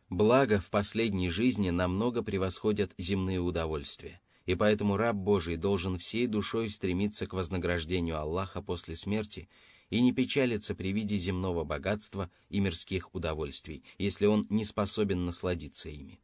[0.09, 6.69] Благо в последней жизни намного превосходят земные удовольствия, и поэтому раб Божий должен всей душой
[6.69, 9.47] стремиться к вознаграждению Аллаха после смерти
[9.91, 15.89] и не печалиться при виде земного богатства и мирских удовольствий, если он не способен насладиться
[15.89, 16.19] ими.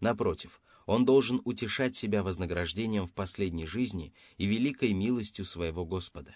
[0.00, 6.34] Напротив, он должен утешать себя вознаграждением в последней жизни и великой милостью своего Господа.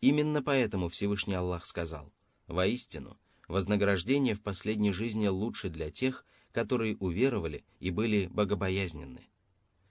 [0.00, 2.10] Именно поэтому Всевышний Аллах сказал,
[2.46, 9.28] «Воистину, вознаграждение в последней жизни лучше для тех, которые уверовали и были богобоязненны».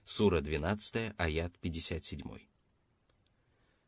[0.04, 2.22] Сура 12, аят 57.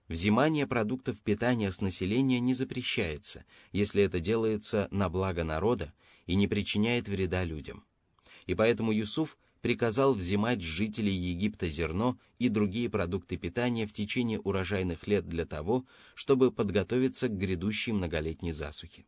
[0.06, 5.92] Взимание продуктов питания с населения не запрещается, если это делается на благо народа
[6.26, 7.84] и не причиняет вреда людям.
[8.46, 14.38] И поэтому Юсуф приказал взимать с жителей Египта зерно и другие продукты питания в течение
[14.40, 19.06] урожайных лет для того, чтобы подготовиться к грядущей многолетней засухе.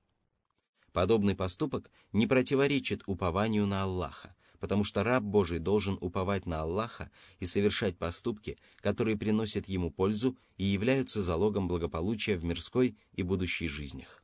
[0.92, 7.10] Подобный поступок не противоречит упованию на Аллаха, потому что раб Божий должен уповать на Аллаха
[7.38, 13.68] и совершать поступки, которые приносят ему пользу и являются залогом благополучия в мирской и будущей
[13.68, 14.22] жизнях.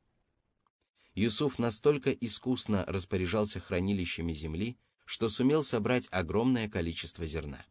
[1.14, 4.76] Юсуф настолько искусно распоряжался хранилищами земли,
[5.06, 7.64] что сумел собрать огромное количество зерна.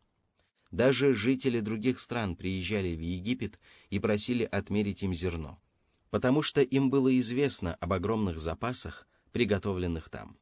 [0.72, 3.60] Даже жители других стран приезжали в Египет
[3.90, 5.62] и просили отмерить им зерно,
[6.10, 10.38] потому что им было известно об огромных запасах, приготовленных там.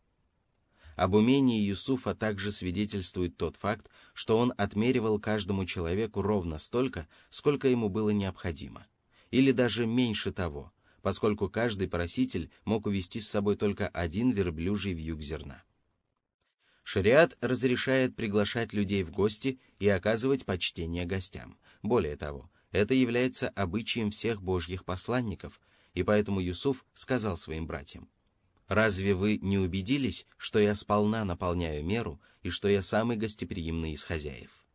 [0.95, 7.67] Об умении Юсуфа также свидетельствует тот факт, что он отмеривал каждому человеку ровно столько, сколько
[7.67, 8.85] ему было необходимо,
[9.31, 10.71] или даже меньше того,
[11.01, 15.63] поскольку каждый проситель мог увести с собой только один верблюжий вьюг зерна.
[16.83, 21.57] Шариат разрешает приглашать людей в гости и оказывать почтение гостям.
[21.81, 25.61] Более того, это является обычаем всех божьих посланников,
[25.93, 28.09] и поэтому Юсуф сказал своим братьям,
[28.67, 34.03] «Разве вы не убедились, что я сполна наполняю меру и что я самый гостеприимный из
[34.03, 34.65] хозяев?»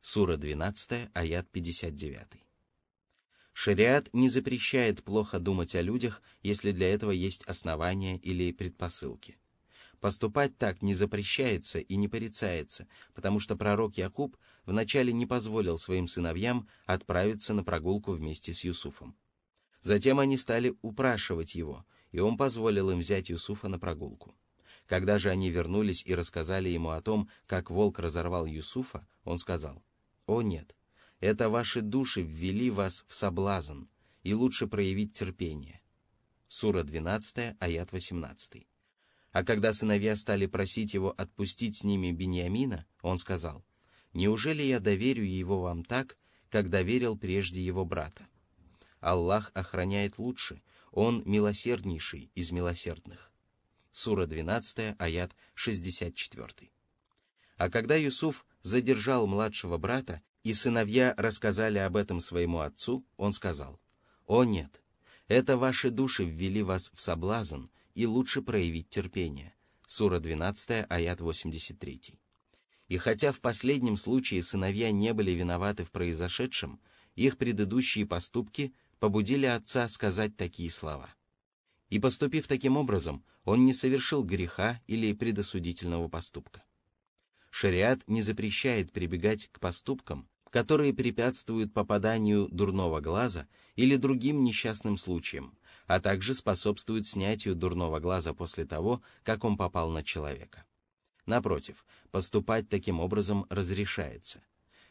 [0.00, 2.26] Сура 12, аят 59.
[3.52, 9.39] Шариат не запрещает плохо думать о людях, если для этого есть основания или предпосылки.
[10.00, 16.08] Поступать так не запрещается и не порицается, потому что пророк Якуб вначале не позволил своим
[16.08, 19.14] сыновьям отправиться на прогулку вместе с Юсуфом.
[19.82, 24.34] Затем они стали упрашивать его, и он позволил им взять Юсуфа на прогулку.
[24.86, 29.84] Когда же они вернулись и рассказали ему о том, как волк разорвал Юсуфа, он сказал,
[30.26, 30.74] «О нет,
[31.20, 33.84] это ваши души ввели вас в соблазн,
[34.22, 35.82] и лучше проявить терпение».
[36.48, 38.66] Сура 12, аят 18.
[39.32, 43.64] А когда сыновья стали просить его отпустить с ними Бениамина, он сказал,
[44.12, 46.16] «Неужели я доверю его вам так,
[46.48, 48.26] как доверил прежде его брата?
[48.98, 53.30] Аллах охраняет лучше, он милосерднейший из милосердных».
[53.92, 56.70] Сура 12, аят 64.
[57.56, 63.78] А когда Юсуф задержал младшего брата, и сыновья рассказали об этом своему отцу, он сказал,
[64.26, 64.82] «О нет,
[65.28, 69.54] это ваши души ввели вас в соблазн, и лучше проявить терпение.
[69.86, 72.18] Сура 12, аят 83.
[72.88, 76.80] И хотя в последнем случае сыновья не были виноваты в произошедшем,
[77.14, 81.08] их предыдущие поступки побудили отца сказать такие слова.
[81.88, 86.62] И поступив таким образом, он не совершил греха или предосудительного поступка.
[87.50, 95.56] Шариат не запрещает прибегать к поступкам, которые препятствуют попаданию дурного глаза или другим несчастным случаям,
[95.90, 100.64] а также способствуют снятию дурного глаза после того, как он попал на человека.
[101.26, 104.40] Напротив, поступать таким образом разрешается.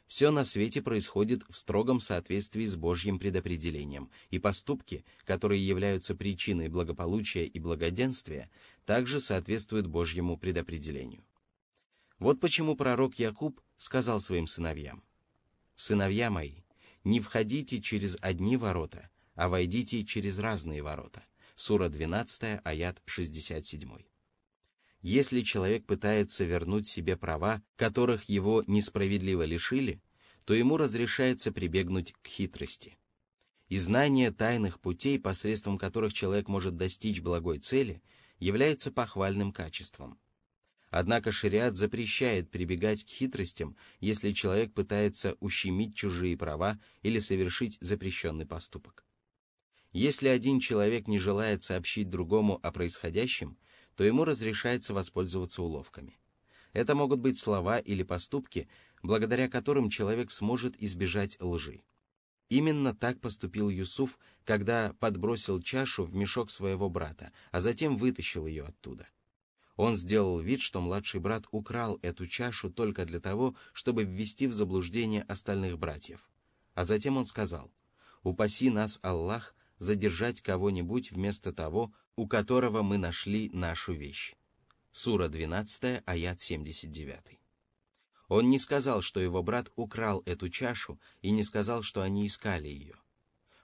[0.08, 6.68] Все на свете происходит в строгом соответствии с Божьим предопределением, и поступки, которые являются причиной
[6.68, 8.52] благополучия и благоденствия,
[8.84, 11.24] также соответствуют Божьему предопределению.
[12.18, 15.02] Вот почему пророк Якуб сказал своим сыновьям,
[15.76, 16.64] «Сыновья мои,
[17.06, 19.10] не входите через одни ворота,
[19.40, 21.24] а войдите через разные ворота».
[21.56, 23.90] Сура 12, аят 67.
[25.02, 30.02] Если человек пытается вернуть себе права, которых его несправедливо лишили,
[30.44, 32.98] то ему разрешается прибегнуть к хитрости.
[33.70, 38.02] И знание тайных путей, посредством которых человек может достичь благой цели,
[38.40, 40.20] является похвальным качеством–
[40.92, 48.48] Однако шариат запрещает прибегать к хитростям, если человек пытается ущемить чужие права или совершить запрещенный
[48.48, 49.06] поступок.
[49.92, 53.58] Если один человек не желает сообщить другому о происходящем,
[53.96, 56.20] то ему разрешается воспользоваться уловками.
[56.74, 58.68] Это могут быть слова или поступки,
[59.02, 61.82] благодаря которым человек сможет избежать лжи.
[62.50, 68.66] Именно так поступил Юсуф, когда подбросил чашу в мешок своего брата, а затем вытащил ее
[68.66, 69.08] оттуда–
[69.80, 74.52] он сделал вид, что младший брат украл эту чашу только для того, чтобы ввести в
[74.52, 76.30] заблуждение остальных братьев.
[76.74, 77.72] А затем он сказал,
[78.22, 84.36] «Упаси нас, Аллах, задержать кого-нибудь вместо того, у которого мы нашли нашу вещь».
[84.92, 87.40] Сура 12, аят 79.
[88.28, 92.68] Он не сказал, что его брат украл эту чашу, и не сказал, что они искали
[92.68, 92.96] ее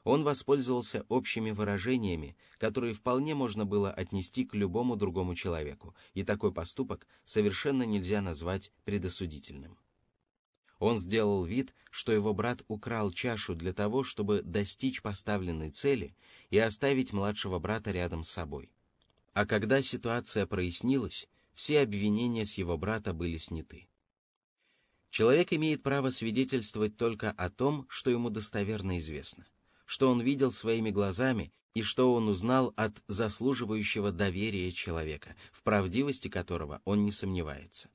[0.06, 6.54] он воспользовался общими выражениями, которые вполне можно было отнести к любому другому человеку, и такой
[6.54, 9.78] поступок совершенно нельзя назвать предосудительным.
[10.80, 16.16] Он сделал вид, что его брат украл чашу для того, чтобы достичь поставленной цели
[16.50, 18.70] и оставить младшего брата рядом с собой.
[19.34, 23.88] А когда ситуация прояснилась, все обвинения с его брата были сняты.
[25.10, 29.46] Человек имеет право свидетельствовать только о том, что ему достоверно известно
[29.86, 36.28] что он видел своими глазами и что он узнал от заслуживающего доверия человека, в правдивости
[36.28, 37.90] которого он не сомневается.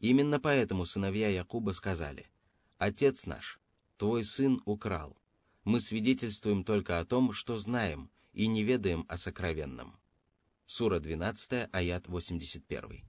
[0.00, 2.26] Именно поэтому сыновья Якуба сказали,
[2.78, 3.60] «Отец наш,
[3.96, 5.16] твой сын украл.
[5.64, 9.98] Мы свидетельствуем только о том, что знаем, и не ведаем о сокровенном».
[10.66, 13.04] Сура 12, аят 81.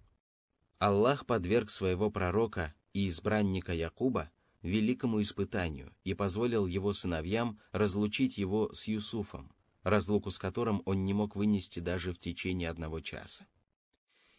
[0.80, 4.30] Аллах подверг своего пророка и избранника Якуба
[4.62, 9.52] великому испытанию и позволил его сыновьям разлучить его с Юсуфом,
[9.84, 13.48] разлуку с которым он не мог вынести даже в течение одного часа.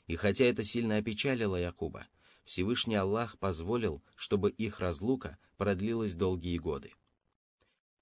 [0.06, 2.06] И хотя это сильно опечалило Якуба,
[2.48, 6.94] Всевышний Аллах позволил, чтобы их разлука продлилась долгие годы.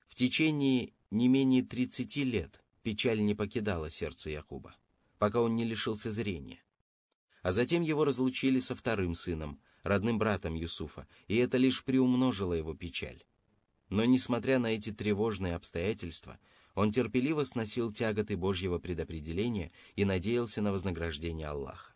[0.06, 4.76] В течение не менее 30 лет печаль не покидала сердце Якуба,
[5.18, 6.62] пока он не лишился зрения.
[7.42, 12.72] А затем его разлучили со вторым сыном, родным братом Юсуфа, и это лишь приумножило его
[12.72, 13.24] печаль.
[13.88, 16.38] Но, несмотря на эти тревожные обстоятельства,
[16.76, 21.95] он терпеливо сносил тяготы Божьего предопределения и надеялся на вознаграждение Аллаха.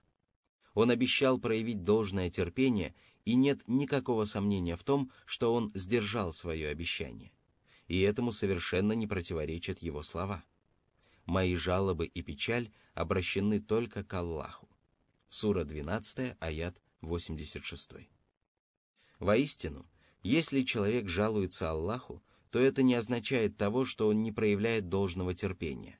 [0.80, 2.94] Он обещал проявить должное терпение,
[3.26, 7.32] и нет никакого сомнения в том, что он сдержал свое обещание.
[7.86, 10.42] И этому совершенно не противоречат его слова.
[11.26, 14.70] «Мои жалобы и печаль обращены только к Аллаху».
[15.28, 18.08] Сура 12, аят 86.
[19.18, 19.86] Воистину,
[20.22, 25.99] если человек жалуется Аллаху, то это не означает того, что он не проявляет должного терпения.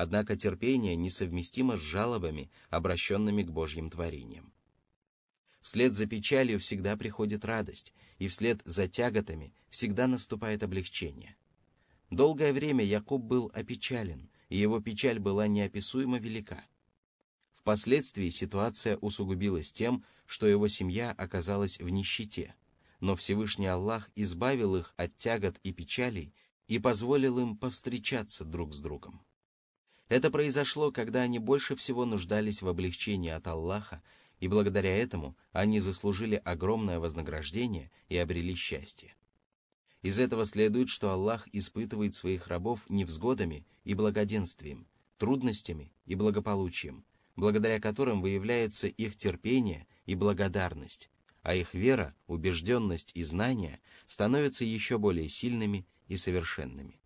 [0.00, 4.52] Однако терпение несовместимо с жалобами, обращенными к Божьим творениям.
[5.60, 11.36] Вслед за печалью всегда приходит радость, и вслед за тяготами всегда наступает облегчение.
[12.10, 16.64] Долгое время Якуб был опечален, и его печаль была неописуемо велика.
[17.54, 22.54] Впоследствии ситуация усугубилась тем, что его семья оказалась в нищете–
[23.00, 26.34] но Всевышний Аллах избавил их от тягот и печалей
[26.66, 29.24] и позволил им повстречаться друг с другом.
[30.08, 34.02] Это произошло, когда они больше всего нуждались в облегчении от Аллаха,
[34.40, 39.14] и благодаря этому они заслужили огромное вознаграждение и обрели счастье.
[40.02, 44.86] Из этого следует, что Аллах испытывает своих рабов невзгодами и благоденствием,
[45.18, 47.04] трудностями и благополучием,
[47.36, 51.10] благодаря которым выявляется их терпение и благодарность,
[51.42, 57.00] а их вера, убежденность и знания становятся еще более сильными и совершенными.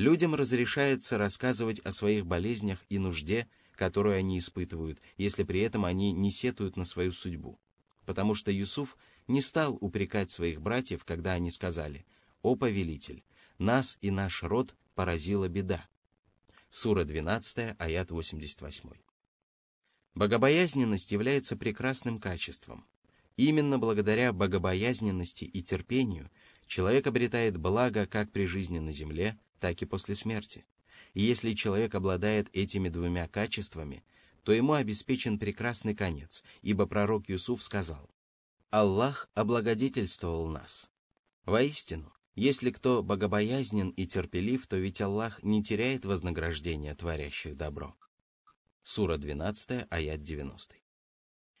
[0.00, 6.12] Людям разрешается рассказывать о своих болезнях и нужде, которую они испытывают, если при этом они
[6.12, 7.60] не сетуют на свою судьбу.
[8.06, 8.96] Потому что Юсуф
[9.28, 12.06] не стал упрекать своих братьев, когда они сказали
[12.40, 13.24] «О повелитель,
[13.58, 15.86] нас и наш род поразила беда».
[16.70, 18.90] Сура 12, аят 88.
[20.14, 22.86] Богобоязненность является прекрасным качеством,
[23.36, 26.30] Именно благодаря богобоязненности и терпению
[26.66, 30.66] человек обретает благо как при жизни на земле, так и после смерти.
[31.14, 34.02] И если человек обладает этими двумя качествами,
[34.42, 38.10] то ему обеспечен прекрасный конец, ибо пророк Юсуф сказал,
[38.70, 40.90] «Аллах облагодетельствовал нас».
[41.44, 47.96] Воистину, если кто богобоязнен и терпелив, то ведь Аллах не теряет вознаграждения творящих добро.
[48.82, 50.76] Сура 12, аят 90.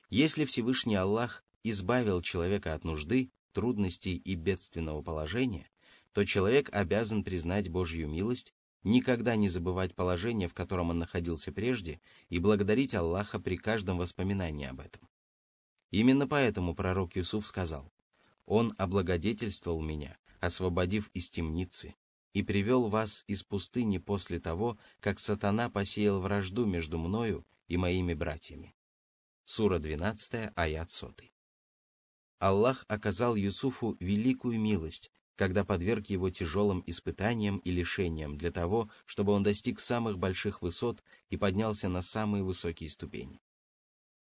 [0.08, 5.68] Если Всевышний Аллах избавил человека от нужды, трудностей и бедственного положения,
[6.12, 8.52] то человек обязан признать Божью милость,
[8.82, 14.66] никогда не забывать положение, в котором он находился прежде, и благодарить Аллаха при каждом воспоминании
[14.66, 15.08] об этом.
[15.90, 17.92] Именно поэтому пророк Юсуф сказал,
[18.46, 21.94] «Он облагодетельствовал меня, освободив из темницы,
[22.32, 28.14] и привел вас из пустыни после того, как сатана посеял вражду между мною и моими
[28.14, 28.74] братьями».
[29.44, 31.14] Сура 12, аят 100.
[32.38, 39.32] Аллах оказал Юсуфу великую милость, когда подверг его тяжелым испытаниям и лишениям для того, чтобы
[39.32, 43.40] он достиг самых больших высот и поднялся на самые высокие ступени.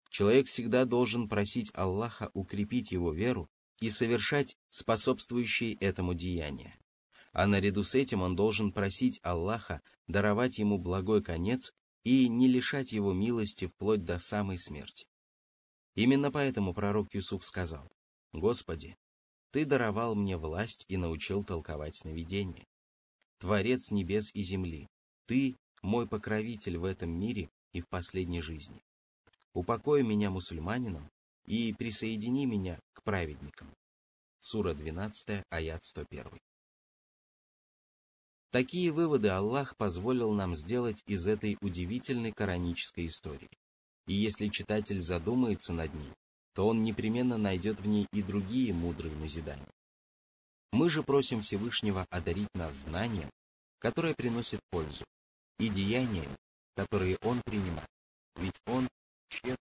[0.08, 3.50] Человек всегда должен просить Аллаха укрепить его веру
[3.80, 6.78] и совершать способствующие этому деяния.
[7.32, 11.72] А наряду с этим он должен просить Аллаха даровать ему благой конец
[12.04, 15.08] и не лишать его милости вплоть до самой смерти.
[15.96, 17.90] Именно поэтому пророк Юсуф сказал,
[18.32, 18.96] Господи,
[19.50, 22.66] Ты даровал мне власть и научил толковать сновидения.
[23.38, 24.86] Творец небес и земли,
[25.26, 28.82] Ты мой покровитель в этом мире и в последней жизни.
[29.52, 31.10] Упокой меня мусульманином
[31.46, 33.74] и присоедини меня к праведникам.
[34.38, 36.38] Сура 12, аят 101.
[38.50, 43.50] Такие выводы Аллах позволил нам сделать из этой удивительной коранической истории.
[44.06, 46.12] И если читатель задумается над ней,
[46.60, 49.72] то он непременно найдет в ней и другие мудрые назидания.
[50.72, 53.30] Мы же просим Всевышнего одарить нас знанием,
[53.78, 55.06] которое приносит пользу,
[55.58, 56.36] и деяниями,
[56.76, 57.88] которые Он принимает,
[58.36, 58.86] ведь Он
[59.30, 59.56] щедр